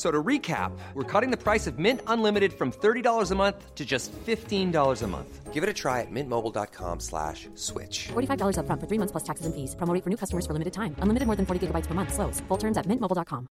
[0.00, 3.74] F- So to recap, we're cutting the price of Mint Unlimited from $30 a month
[3.74, 5.52] to just $15 a month.
[5.52, 8.08] Give it a try at mintmobile.com slash switch.
[8.08, 9.74] $45 upfront for three months plus taxes and fees.
[9.76, 10.94] Promo for new customers for limited time.
[11.02, 12.14] Unlimited more than 40 gigabytes per month.
[12.14, 12.40] Slows.
[12.48, 13.46] Full terms at mintmobile.com.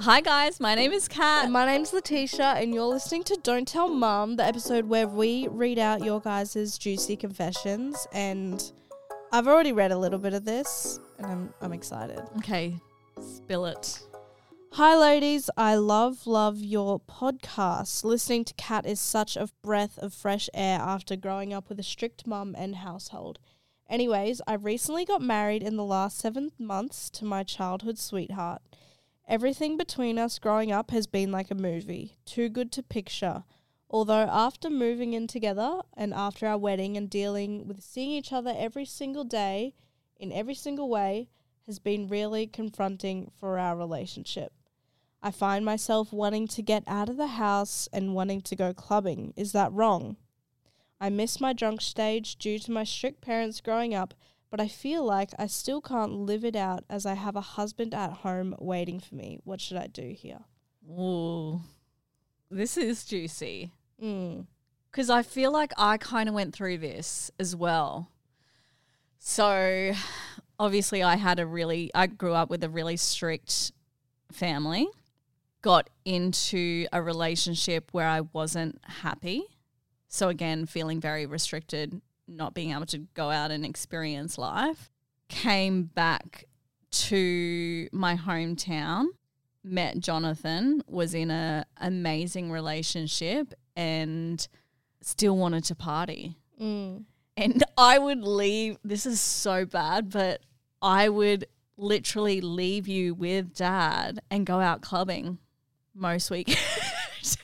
[0.00, 1.44] Hi guys, my name is Kat.
[1.44, 5.48] And my name's Latisha, and you're listening to Don't Tell Mum, the episode where we
[5.48, 8.06] read out your guys' juicy confessions.
[8.12, 8.60] And
[9.30, 12.20] I've already read a little bit of this, and I'm, I'm excited.
[12.38, 12.78] Okay,
[13.20, 14.00] spill it.
[14.72, 15.50] Hi, ladies.
[15.54, 18.04] I love, love your podcast.
[18.04, 21.82] Listening to Kat is such a breath of fresh air after growing up with a
[21.82, 23.38] strict mum and household.
[23.90, 28.62] Anyways, I recently got married in the last seven months to my childhood sweetheart.
[29.26, 33.44] Everything between us growing up has been like a movie, too good to picture.
[33.90, 38.54] Although, after moving in together and after our wedding and dealing with seeing each other
[38.56, 39.74] every single day
[40.18, 41.30] in every single way
[41.66, 44.52] has been really confronting for our relationship.
[45.22, 49.32] I find myself wanting to get out of the house and wanting to go clubbing.
[49.36, 50.16] Is that wrong?
[51.00, 54.14] I miss my drunk stage due to my strict parents growing up,
[54.50, 57.94] but I feel like I still can't live it out as I have a husband
[57.94, 59.40] at home waiting for me.
[59.44, 60.40] What should I do here?
[60.88, 61.62] Ooh,
[62.50, 63.72] this is juicy
[64.02, 64.46] Mm.
[64.90, 68.10] because I feel like I kind of went through this as well.
[69.18, 69.92] So,
[70.58, 73.72] obviously, I had a really, I grew up with a really strict
[74.30, 74.88] family,
[75.62, 79.42] got into a relationship where I wasn't happy.
[80.08, 84.90] So, again, feeling very restricted, not being able to go out and experience life.
[85.28, 86.44] Came back
[86.90, 89.06] to my hometown,
[89.62, 94.46] met Jonathan, was in a amazing relationship and
[95.00, 96.36] still wanted to party.
[96.60, 97.04] Mm.
[97.36, 100.40] And I would leave, this is so bad, but
[100.82, 101.46] I would
[101.76, 105.38] literally leave you with dad and go out clubbing
[105.94, 106.58] most weekends.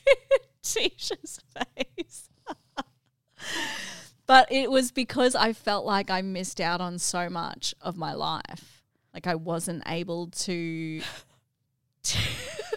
[0.65, 2.28] Tisha's face.
[4.27, 8.12] but it was because I felt like I missed out on so much of my
[8.12, 8.83] life.
[9.12, 11.00] Like I wasn't able to.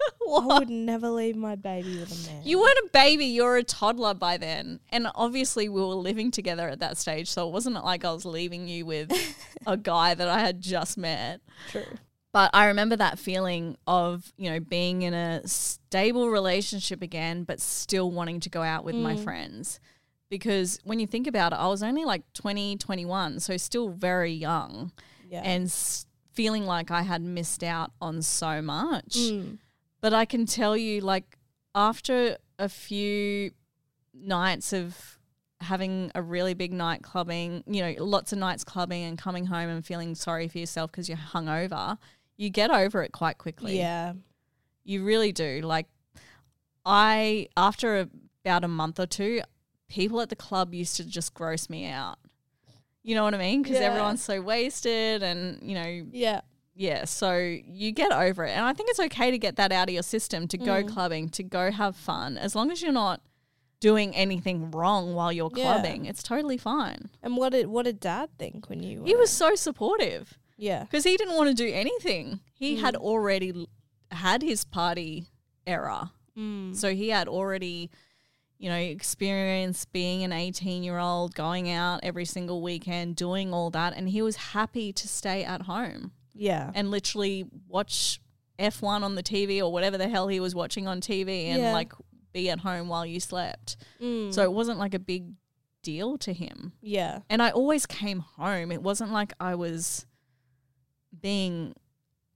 [0.30, 2.42] I would never leave my baby with a man.
[2.44, 4.80] You weren't a baby, you were a toddler by then.
[4.90, 7.28] And obviously, we were living together at that stage.
[7.28, 9.10] So it wasn't like I was leaving you with
[9.66, 11.40] a guy that I had just met.
[11.70, 11.84] True.
[12.32, 17.58] But I remember that feeling of, you know, being in a stable relationship again, but
[17.60, 19.80] still wanting to go out with my friends.
[20.30, 24.30] Because when you think about it, I was only like 20, 21, so still very
[24.32, 24.92] young
[25.30, 25.40] Yeah.
[25.42, 26.04] and s-
[26.34, 29.16] feeling like I had missed out on so much.
[29.16, 29.56] Mm.
[30.00, 31.36] But I can tell you, like,
[31.74, 33.50] after a few
[34.14, 35.18] nights of
[35.60, 39.68] having a really big night clubbing, you know, lots of nights clubbing and coming home
[39.68, 41.98] and feeling sorry for yourself because you're hungover,
[42.36, 43.76] you get over it quite quickly.
[43.76, 44.12] Yeah.
[44.84, 45.60] You really do.
[45.62, 45.86] Like,
[46.86, 48.08] I, after a,
[48.44, 49.40] about a month or two,
[49.88, 52.18] people at the club used to just gross me out.
[53.02, 53.62] You know what I mean?
[53.62, 53.86] Because Yeah.
[53.86, 56.42] everyone's so wasted and, you know, Yeah.
[56.80, 58.50] Yeah, so you get over it.
[58.52, 60.88] And I think it's okay to get that out of your system, to go Mm.
[60.88, 62.38] clubbing, to go have fun.
[62.38, 63.20] As long as you're not
[63.80, 65.64] doing anything wrong while you're Yeah.
[65.74, 67.10] clubbing, it's totally fine.
[67.20, 69.02] And what did what did Dad think when you?
[69.04, 70.84] He was so supportive Yeah.
[70.84, 72.40] because he didn't want to do anything.
[72.54, 73.00] He had Mm.
[73.00, 73.66] already
[74.12, 75.26] had his party
[75.66, 76.12] era.
[76.36, 76.76] Mm.
[76.76, 77.90] So he had already,
[78.56, 83.70] you know, experience being an 18 year old, going out every single weekend, doing all
[83.70, 83.94] that.
[83.96, 86.70] And he was happy to stay at home Yeah.
[86.74, 88.20] and literally watch
[88.58, 91.72] F1 on the TV or whatever the hell he was watching on TV and Yeah.
[91.72, 91.92] like
[92.32, 93.76] be at home while you slept.
[94.00, 94.32] Mm.
[94.32, 95.32] So it wasn't like a big
[95.82, 96.72] deal to him.
[96.80, 97.20] yeah.
[97.30, 98.72] And I always came home.
[98.72, 100.06] It wasn't like I was
[101.20, 101.74] being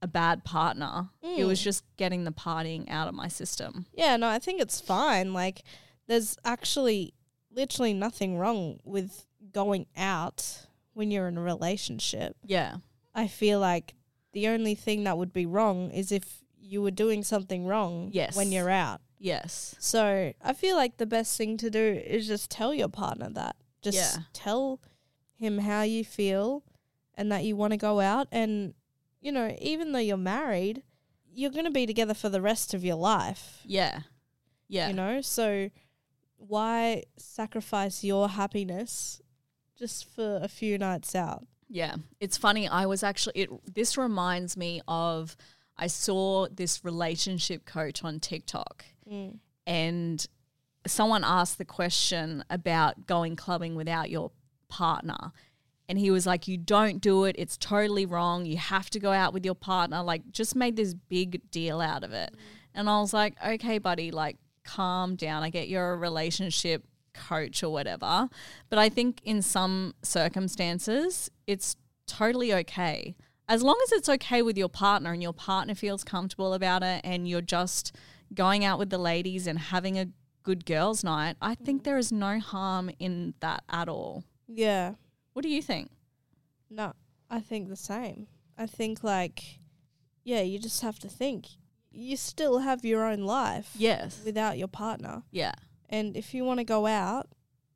[0.00, 1.10] a bad partner.
[1.22, 1.64] It was Mm.
[1.64, 3.86] just getting the partying out of my system.
[3.92, 5.32] Yeah, no, I think it's fine.
[5.32, 5.62] Like,
[6.06, 7.14] there's actually
[7.50, 12.36] literally nothing wrong with going out when you're in a relationship.
[12.44, 12.76] Yeah.
[13.14, 13.94] I feel like
[14.32, 18.34] the only thing that would be wrong is if you were doing something wrong Yes.
[18.36, 19.00] when you're out.
[19.18, 19.74] Yes.
[19.78, 23.56] So I feel like the best thing to do is just tell your partner that.
[23.82, 24.22] Just Yeah.
[24.32, 24.80] tell
[25.34, 26.62] him how you feel
[27.14, 28.26] and that you want to go out.
[28.32, 28.74] And,
[29.20, 30.82] you know, even though you're married,
[31.34, 33.60] you're going to be together for the rest of your life.
[33.64, 34.00] Yeah.
[34.68, 34.88] Yeah.
[34.88, 35.70] You know, so
[36.38, 39.20] why sacrifice your happiness
[39.78, 41.44] just for a few nights out?
[41.72, 42.68] Yeah, it's funny.
[42.68, 43.74] I was actually it.
[43.74, 45.38] This reminds me of
[45.78, 49.38] I saw this relationship coach on TikTok, mm.
[49.66, 50.26] and
[50.86, 54.32] someone asked the question about going clubbing without your
[54.68, 55.32] partner.
[55.88, 57.36] And he was like, You don't do it.
[57.38, 58.44] It's totally wrong.
[58.44, 60.02] You have to go out with your partner.
[60.02, 62.34] Like, just made this big deal out of it.
[62.34, 62.38] Mm.
[62.74, 65.42] And I was like, Okay, buddy, like, calm down.
[65.42, 68.28] I get you're a relationship coach or whatever.
[68.68, 71.76] But I think in some circumstances, it's
[72.06, 73.14] totally okay.
[73.48, 77.00] As long as it's okay with your partner and your partner feels comfortable about it
[77.04, 77.94] and you're just
[78.34, 80.06] going out with the ladies and having a
[80.42, 81.84] good girls' night, I think mm.
[81.84, 84.24] there is no harm in that at all.
[84.46, 84.94] Yeah.
[85.32, 85.90] What do you think?
[86.70, 86.94] No,
[87.30, 88.26] I think the same.
[88.56, 89.58] I think, like,
[90.24, 91.46] yeah, you just have to think.
[91.90, 94.22] You still have your own life Yes.
[94.24, 95.22] without your partner.
[95.30, 95.52] Yeah.
[95.92, 97.28] And if you want to go out,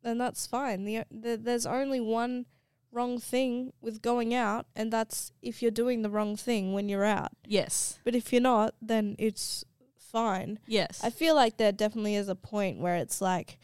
[0.03, 0.85] then that's fine.
[0.85, 2.47] The, the, there's only one
[2.91, 7.05] wrong thing with going out, and that's if you're doing the wrong thing when you're
[7.05, 7.33] out.
[7.47, 8.01] Yes.
[8.05, 9.65] But if you're not, then it's
[9.99, 10.59] fine.
[10.67, 11.05] Yes.
[11.05, 13.59] I feel like there definitely is a point where it's like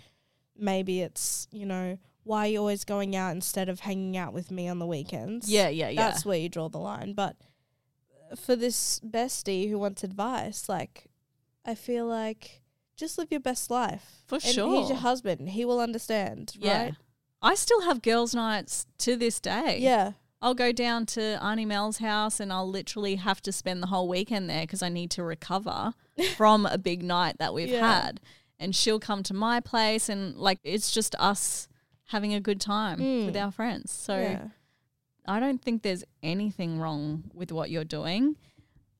[0.56, 4.50] maybe it's, you know, why are you always going out instead of hanging out with
[4.50, 5.50] me on the weekends?
[5.50, 6.08] yeah, yeah, yeah.
[6.08, 7.14] That's where you draw the line.
[7.14, 7.36] But
[8.36, 11.06] for this bestie who wants advice, like,
[11.64, 12.61] I feel like
[13.02, 14.22] just live your best life.
[14.26, 15.50] For and He's your husband.
[15.50, 16.82] He will understand, yeah.
[16.84, 16.94] right?
[17.42, 19.78] I still have girls' nights to this day.
[19.80, 20.12] Yeah.
[20.40, 24.08] I'll go down to Auntie Mel's house and I'll literally have to spend the whole
[24.08, 25.94] weekend there because I need to recover
[26.36, 28.02] from a big night that we've Yeah.
[28.02, 28.20] had.
[28.58, 31.68] And she'll come to my place and like it's just us
[32.06, 33.26] having a good time Mm.
[33.26, 33.90] with our friends.
[33.90, 34.48] So yeah.
[35.26, 38.36] I don't think there's anything wrong with what you're doing.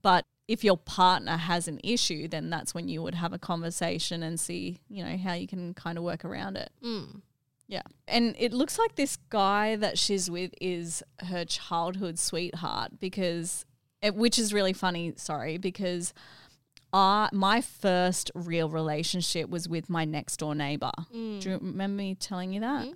[0.03, 4.23] But if your partner has an issue, then that's when you would have a conversation
[4.23, 6.71] and see, you know, how you can kind of work around it.
[6.85, 7.23] Mm.
[7.69, 7.83] Yeah.
[8.09, 13.65] And it looks like this guy that she's with is her childhood sweetheart because,
[14.03, 16.13] it, which is really funny, sorry, because
[16.93, 20.91] uh, my first real relationship was with my next door neighbor.
[21.41, 22.89] Do you remember me telling you that?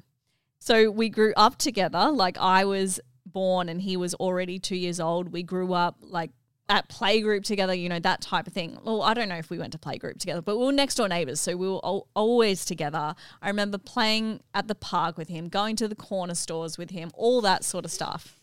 [0.58, 2.10] So we grew up together.
[2.10, 5.32] Like I was born and he was already two years old.
[5.32, 6.30] We grew up like
[6.68, 8.76] at playgroup together, you know, that type of thing.
[8.82, 11.08] Well, I don't know if we went to playgroup together, but we were next door
[11.08, 11.40] neighbors.
[11.40, 13.14] So we were al- always together.
[13.40, 17.10] I remember playing at the park with him, going to the corner stores with him,
[17.14, 18.40] all that sort of stuff.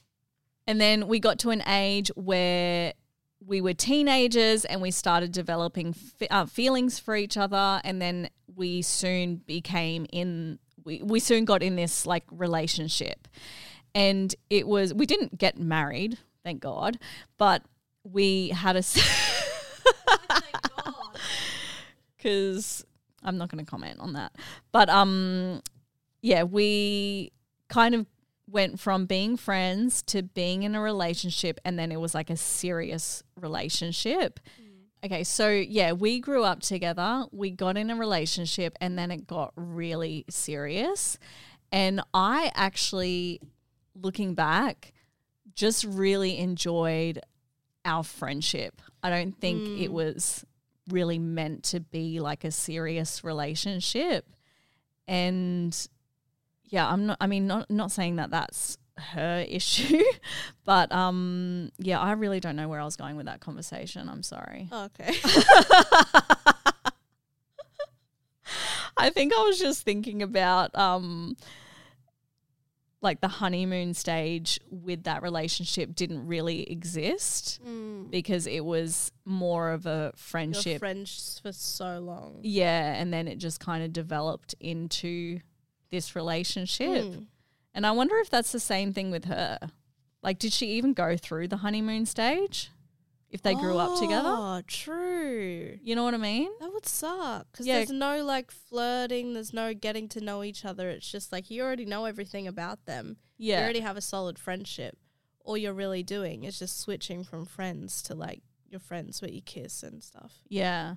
[0.66, 2.94] And then we got to an age where
[3.46, 5.94] we were teenagers and we started developing
[6.32, 7.82] uh, feelings for each other.
[7.84, 13.28] And then we soon became in, we, we soon got in this like relationship.
[13.94, 16.98] And it was, we didn't get married, thank God,
[17.38, 17.64] but
[18.04, 18.84] we had a.
[22.18, 22.86] Because
[23.24, 24.34] I'm not going to comment on that.
[24.72, 25.62] But um,
[26.22, 27.32] yeah, we
[27.70, 28.06] kind of
[28.50, 32.38] went from being friends to being in a relationship and then it was like a
[32.38, 34.40] serious relationship.
[35.04, 39.28] Okay, so yeah, we grew up together, we got in a relationship and then it
[39.28, 41.18] got really serious.
[41.74, 43.42] And I actually
[43.96, 44.94] looking back
[45.56, 47.20] just really enjoyed
[47.86, 48.82] our friendship.
[49.02, 50.46] I don't think it was
[50.90, 54.26] really meant to be like a serious relationship.
[55.08, 55.76] And
[56.66, 60.04] yeah, I'm not I mean not not saying that that's her issue,
[60.64, 64.10] but um yeah, I really don't know where I was going with that conversation.
[64.10, 64.70] I'm sorry.
[64.74, 65.14] Okay.
[68.96, 71.36] I think I was just thinking about um
[73.04, 77.60] like the honeymoon stage with that relationship didn't really exist
[78.10, 80.80] because it was more of a friendship.
[80.80, 82.40] friends for so long.
[82.42, 85.40] yeah, and then it just kind of developed into
[85.92, 87.04] this relationship.
[87.04, 87.28] Mm.
[87.76, 89.60] And I wonder if that's the same thing with her.
[90.22, 92.72] Like, did she even go through the honeymoon stage
[93.34, 94.30] if they grew up together?
[94.32, 95.78] Oh, true.
[95.82, 96.50] You know what I mean?
[96.62, 97.78] That would suck because Yeah.
[97.80, 99.34] there's no like flirting.
[99.34, 100.90] There's no getting to know each other.
[100.90, 103.18] It's just like you already know everything about them.
[103.38, 103.58] Yeah.
[103.58, 104.98] You already have a solid friendship.
[105.44, 109.42] All you're really doing is just switching from friends to like your friends where you
[109.42, 110.44] kiss and stuff.
[110.48, 110.96] Yeah.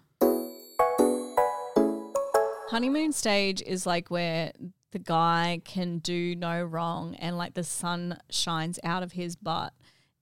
[2.68, 4.52] Honeymoon stage is like where
[4.92, 9.72] the guy can do no wrong and like the sun shines out of his butt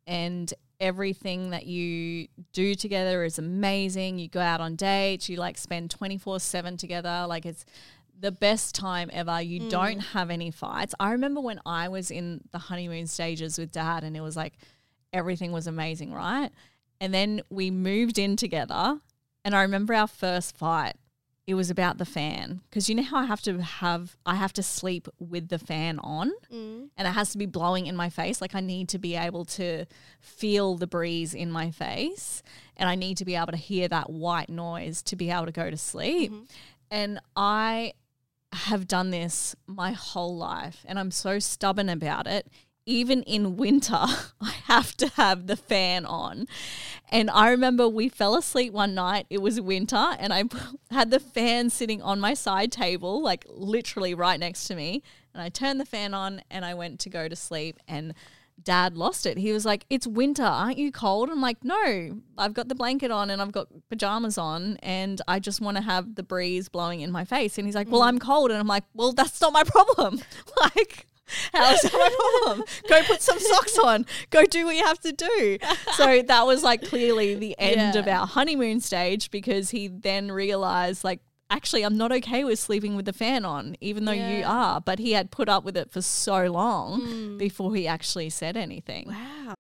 [0.06, 0.52] and
[0.84, 4.18] everything that you do together is amazing.
[4.18, 7.64] You go out on dates, you like spend 24/7 together, like it's
[8.20, 9.40] the best time ever.
[9.40, 9.70] You mm.
[9.70, 10.94] don't have any fights.
[11.00, 14.52] I remember when I was in the honeymoon stages with dad and it was like
[15.10, 16.50] everything was amazing, right?
[17.00, 19.00] And then we moved in together
[19.42, 20.96] and I remember our first fight.
[21.46, 22.62] It was about the fan.
[22.70, 25.98] Because you know how I have to have I have to sleep with the fan
[25.98, 26.32] on?
[26.52, 26.88] Mm.
[26.96, 28.40] And it has to be blowing in my face.
[28.40, 29.84] Like I need to be able to
[30.20, 32.42] feel the breeze in my face.
[32.76, 35.52] And I need to be able to hear that white noise to be able to
[35.52, 36.32] go to sleep.
[36.32, 36.44] Mm-hmm.
[36.90, 37.92] And I
[38.52, 40.84] have done this my whole life.
[40.86, 42.48] And I'm so stubborn about it.
[42.86, 43.94] Even in winter,
[44.40, 46.46] I have to have the fan on.
[47.10, 49.26] And I remember we fell asleep one night.
[49.30, 50.44] It was winter, and I
[50.90, 55.02] had the fan sitting on my side table, like literally right next to me.
[55.32, 57.78] And I turned the fan on and I went to go to sleep.
[57.88, 58.14] And
[58.62, 59.36] dad lost it.
[59.36, 60.44] He was like, It's winter.
[60.44, 61.30] Aren't you cold?
[61.30, 65.40] I'm like, No, I've got the blanket on and I've got pajamas on and I
[65.40, 67.58] just want to have the breeze blowing in my face.
[67.58, 68.08] And he's like, Well, mm.
[68.08, 68.50] I'm cold.
[68.50, 70.20] And I'm like, Well, that's not my problem.
[70.60, 71.06] like,
[71.52, 72.66] how is that my problem?
[72.88, 74.06] Go put some socks on.
[74.30, 75.58] Go do what you have to do.
[75.94, 81.04] So that was like clearly the end of our honeymoon stage because he then realized,
[81.04, 84.80] like, actually, I'm not okay with sleeping with the fan on, even though you are.
[84.80, 87.36] But he had put up with it for so long hmm.
[87.36, 89.08] before he actually said anything.
[89.08, 89.54] Wow.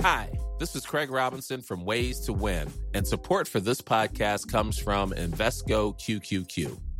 [0.00, 4.78] Hi, this is Craig Robinson from Ways to Win, and support for this podcast comes
[4.78, 6.93] from Invesco QQQ.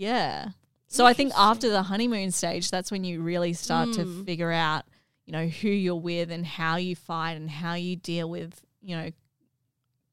[0.00, 0.48] Yeah.
[0.86, 4.24] So I think after the honeymoon stage, that's when you really start to hmm.
[4.24, 4.84] figure out,
[5.26, 8.96] you know, who you're with and how you fight and how you deal with, you
[8.96, 9.10] know,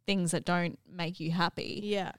[0.06, 1.80] things that don't make you happy.
[1.86, 2.12] Yeah.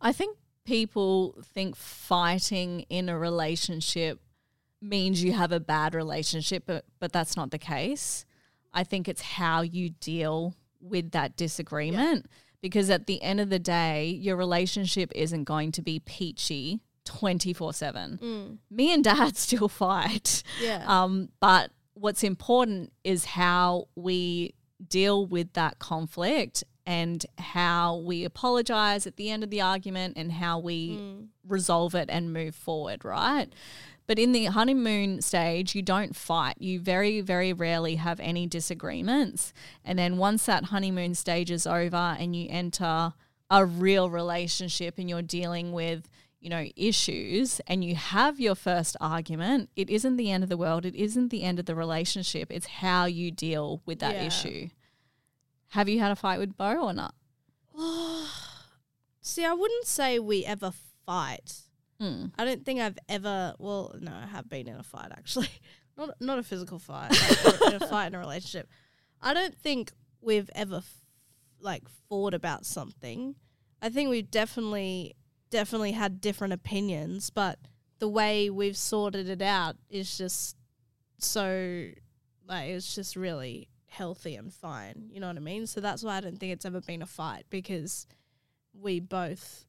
[0.00, 4.20] I think people think fighting in a relationship
[4.82, 8.26] means you have a bad relationship, but but that's not the case.
[8.72, 12.26] I think it's how you deal with that disagreement
[12.60, 18.58] because at the end of the day, your relationship isn't going to be peachy 24/7.
[18.70, 20.42] Me and dad still fight.
[20.60, 20.84] Yeah.
[20.86, 24.54] Um, but what's important is how we
[24.88, 30.32] deal with that conflict and how we apologize at the end of the argument and
[30.32, 31.00] how we
[31.46, 33.46] resolve it and move forward, right?
[34.06, 36.56] But in the honeymoon stage, you don't fight.
[36.58, 39.54] You very, very rarely have any disagreements.
[39.82, 43.14] And then once that honeymoon stage is over and you enter
[43.50, 46.08] a real relationship and you're dealing with,
[46.44, 50.58] you know, issues and you have your first argument, it isn't the end of the
[50.58, 50.84] world.
[50.84, 52.52] It isn't the end of the relationship.
[52.52, 54.26] It's how you deal with that Yeah.
[54.26, 54.68] issue.
[55.68, 57.14] Have you had a fight with Bo or not?
[59.20, 60.72] See, I wouldn't say we ever
[61.06, 61.62] fight.
[62.00, 62.32] Mm.
[62.36, 63.54] I don't think I've ever.
[63.58, 65.48] Well, no, I have been in a fight actually.
[65.96, 67.12] Not not a physical fight,
[67.44, 68.68] like in a fight in a relationship.
[69.22, 71.02] I don't think we've ever f-
[71.60, 73.36] like fought about something.
[73.80, 75.14] I think we've definitely
[75.50, 77.58] definitely had different opinions, but
[77.98, 80.56] the way we've sorted it out is just
[81.18, 81.88] so
[82.46, 85.08] like it's just really healthy and fine.
[85.10, 85.66] You know what I mean?
[85.66, 88.06] So that's why I don't think it's ever been a fight because
[88.78, 89.64] we both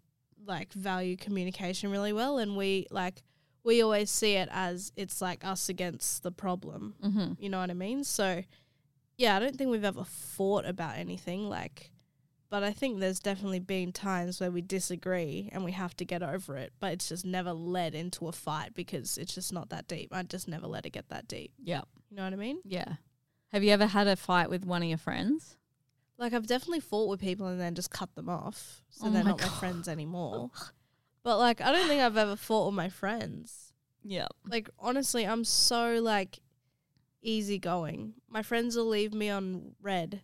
[0.46, 3.24] like value communication really well and we like
[3.64, 6.96] we always see it as it's like us against the problem.
[7.04, 7.34] Mm-hmm.
[7.40, 8.04] You know what I mean?
[8.04, 8.44] So
[9.18, 11.92] yeah, I don't think we've ever fought about anything like
[12.50, 16.22] but I think there's definitely been times where we disagree and we have to get
[16.22, 19.88] over it, but it's just never led into a fight because it's just not that
[19.88, 20.10] deep.
[20.12, 21.52] I just never let it get that deep.
[21.62, 21.82] Yeah.
[22.10, 22.60] You know what I mean?
[22.64, 22.94] Yeah.
[23.52, 25.58] Have you ever had a fight with one of your friends?
[26.18, 29.24] Like I've definitely fought with people and then just cut them off, so Oh they're
[29.24, 30.52] my not my friends anymore.
[31.24, 33.74] but like I don't think I've ever fought with my friends.
[34.04, 34.28] Yeah.
[34.48, 36.40] Like honestly, I'm so like
[37.22, 38.14] easygoing.
[38.30, 40.22] My friends will leave me on read,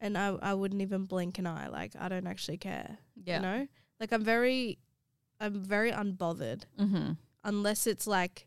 [0.00, 1.68] and I I wouldn't even blink an eye.
[1.68, 2.98] Like I don't actually care.
[3.24, 3.36] Yeah.
[3.36, 3.68] You know,
[4.00, 4.78] like I'm very,
[5.40, 7.12] I'm very unbothered Mm-hmm.
[7.44, 8.46] unless it's like.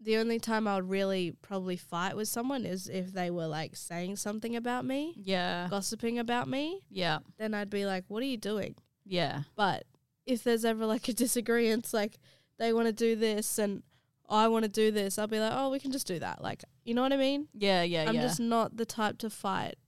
[0.00, 3.74] The only time I would really probably fight with someone is if they were like
[3.74, 5.66] saying something about me, Yeah.
[5.68, 6.82] gossiping about me.
[6.88, 7.18] Yeah.
[7.36, 9.42] Then I'd be like, "What are you doing?" Yeah.
[9.56, 9.86] But
[10.24, 12.16] if there's ever like a disagreement, like
[12.60, 13.82] they want to do this and
[14.28, 16.40] I want to do this, I'll be like, oh, we can just do that.
[16.42, 17.48] Like, you know what I mean?
[17.52, 17.82] Yeah.
[17.82, 18.04] Yeah.
[18.08, 18.22] I'm yeah.
[18.22, 19.78] just not the type to fight.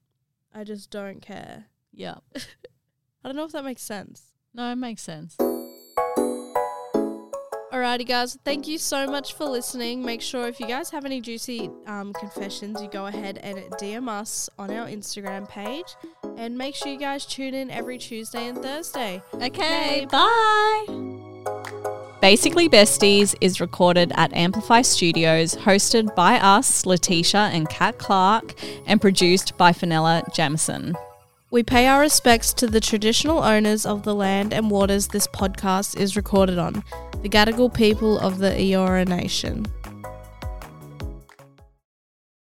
[0.54, 1.66] I just don't care.
[1.92, 2.16] yeah.
[3.22, 4.32] I don't know if that makes sense.
[4.54, 5.36] No, it makes sense.
[7.72, 8.36] Alrighty, guys.
[8.44, 10.04] Thank you so much for listening.
[10.04, 14.08] Make sure if you guys have any juicy um, confessions, you go ahead and DM
[14.08, 15.94] us on our Instagram page.
[16.36, 19.22] And make sure you guys tune in every Tuesday and Thursday.
[19.34, 21.09] Okay, bye.
[22.20, 28.52] Basically Besties is recorded at Amplify Studios, hosted by us, Latisha and Kat Clark,
[28.84, 30.94] and produced by Fenella Jamison.
[31.50, 35.98] We pay our respects to the traditional owners of the land and waters this podcast
[35.98, 36.84] is recorded on,
[37.22, 39.64] the Gadigal people of the Eora Nation.